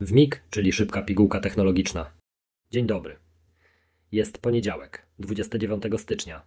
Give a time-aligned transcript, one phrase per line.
[0.00, 2.10] WMIG, czyli szybka pigułka technologiczna.
[2.70, 3.16] Dzień dobry.
[4.12, 6.42] Jest poniedziałek, 29 stycznia.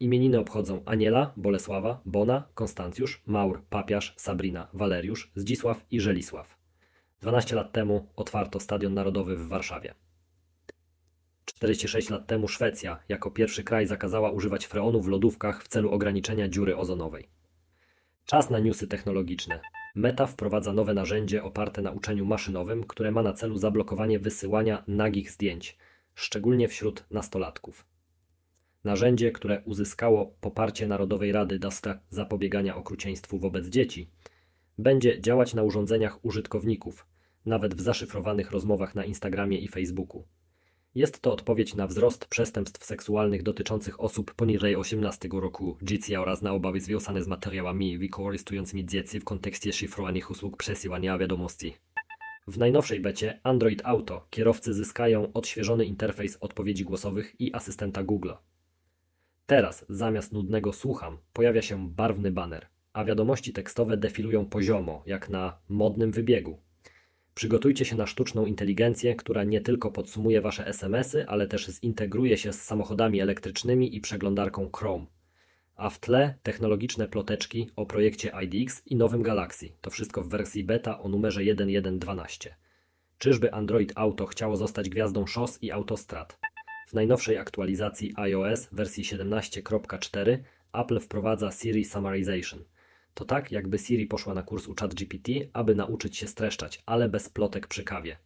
[0.00, 6.58] Imieniny obchodzą Aniela, Bolesława, Bona, Konstancjusz, Maur, Papiarz, Sabrina, Waleriusz, Zdzisław i Żelisław.
[7.20, 9.94] 12 lat temu otwarto Stadion Narodowy w Warszawie.
[11.44, 16.48] 46 lat temu Szwecja jako pierwszy kraj zakazała używać freonu w lodówkach w celu ograniczenia
[16.48, 17.28] dziury ozonowej.
[18.26, 19.60] Czas na newsy technologiczne.
[19.94, 25.30] Meta wprowadza nowe narzędzie oparte na uczeniu maszynowym, które ma na celu zablokowanie wysyłania nagich
[25.30, 25.76] zdjęć,
[26.14, 27.86] szczególnie wśród nastolatków.
[28.84, 31.68] Narzędzie, które uzyskało poparcie Narodowej Rady do
[32.10, 34.10] zapobiegania okrucieństwu wobec dzieci,
[34.78, 37.06] będzie działać na urządzeniach użytkowników,
[37.46, 40.24] nawet w zaszyfrowanych rozmowach na Instagramie i Facebooku.
[40.94, 46.52] Jest to odpowiedź na wzrost przestępstw seksualnych dotyczących osób poniżej 18 roku życia oraz na
[46.52, 51.74] obawy związane z materiałami wykorzystującymi dzieci w kontekście szyfrowanych usług przesyłania wiadomości.
[52.46, 58.30] W najnowszej becie Android Auto kierowcy zyskają odświeżony interfejs odpowiedzi głosowych i asystenta Google.
[59.46, 65.58] Teraz zamiast nudnego słucham pojawia się barwny banner, a wiadomości tekstowe defilują poziomo, jak na
[65.68, 66.58] modnym wybiegu.
[67.34, 72.52] Przygotujcie się na sztuczną inteligencję, która nie tylko podsumuje Wasze SMS-y, ale też zintegruje się
[72.52, 75.06] z samochodami elektrycznymi i przeglądarką Chrome.
[75.76, 79.68] A w tle technologiczne ploteczki o projekcie IDX i nowym Galaxy.
[79.80, 82.48] To wszystko w wersji beta o numerze 1.1.12.
[83.18, 86.38] Czyżby Android Auto chciało zostać gwiazdą szos i autostrad?
[86.88, 90.38] W najnowszej aktualizacji iOS wersji 17.4
[90.72, 92.64] Apple wprowadza Siri Summarization–
[93.14, 97.28] to tak, jakby Siri poszła na kurs u ChatGPT, aby nauczyć się streszczać, ale bez
[97.28, 98.16] plotek przy kawie.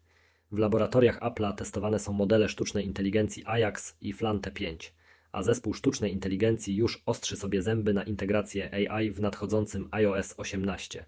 [0.52, 4.94] W laboratoriach Apple'a testowane są modele sztucznej inteligencji Ajax i Flante 5,
[5.32, 11.04] a zespół sztucznej inteligencji już ostrzy sobie zęby na integrację AI w nadchodzącym iOS 18.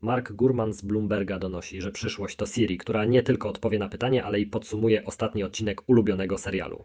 [0.00, 4.24] Mark Gurman z Bloomberga donosi, że przyszłość to Siri, która nie tylko odpowie na pytanie,
[4.24, 6.84] ale i podsumuje ostatni odcinek ulubionego serialu.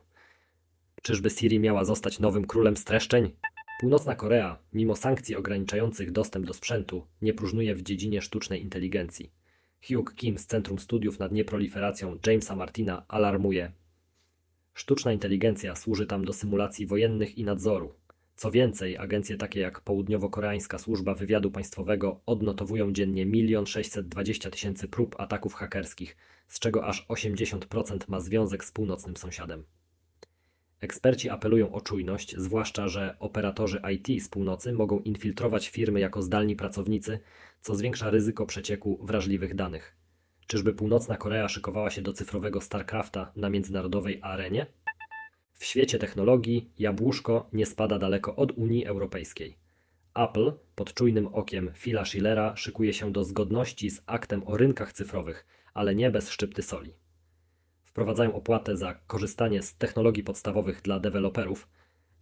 [1.01, 3.31] Czyżby Siri miała zostać nowym królem streszczeń?
[3.79, 9.31] Północna Korea, mimo sankcji ograniczających dostęp do sprzętu, nie próżnuje w dziedzinie sztucznej inteligencji.
[9.87, 13.71] Hugh Kim z Centrum Studiów nad Nieproliferacją Jamesa Martina alarmuje.
[14.73, 17.93] Sztuczna inteligencja służy tam do symulacji wojennych i nadzoru.
[18.35, 25.15] Co więcej, agencje takie jak Południowo-Koreańska Służba Wywiadu Państwowego odnotowują dziennie 1 620 tysięcy prób
[25.19, 26.17] ataków hakerskich,
[26.47, 29.63] z czego aż 80% ma związek z północnym sąsiadem.
[30.81, 36.55] Eksperci apelują o czujność, zwłaszcza że operatorzy IT z północy mogą infiltrować firmy jako zdalni
[36.55, 37.19] pracownicy,
[37.61, 39.95] co zwiększa ryzyko przecieku wrażliwych danych.
[40.47, 44.65] Czyżby Północna Korea szykowała się do cyfrowego StarCrafta na międzynarodowej arenie?
[45.53, 49.57] W świecie technologii jabłuszko nie spada daleko od Unii Europejskiej.
[50.15, 55.45] Apple pod czujnym okiem Phila Schillera szykuje się do zgodności z aktem o rynkach cyfrowych,
[55.73, 56.93] ale nie bez szczypty soli
[57.89, 61.69] wprowadzają opłatę za korzystanie z technologii podstawowych dla deweloperów,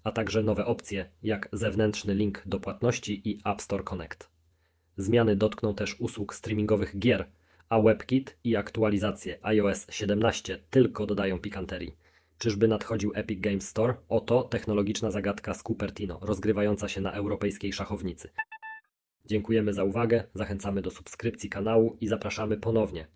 [0.04, 4.30] a także nowe opcje jak zewnętrzny link do płatności i App Store Connect.
[4.98, 7.30] Zmiany dotkną też usług streamingowych gier,
[7.70, 11.98] a WebKit i aktualizacje iOS 17 tylko dodają pikanterii.
[12.38, 13.94] Czyżby nadchodził Epic Games Store?
[14.10, 18.30] Oto technologiczna zagadka z Cupertino, rozgrywająca się na europejskiej szachownicy.
[19.26, 23.08] Dziękujemy za uwagę, zachęcamy do subskrypcji kanału i zapraszamy ponownie